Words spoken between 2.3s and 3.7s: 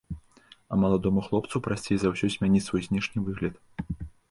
змяніць свой знешні выгляд.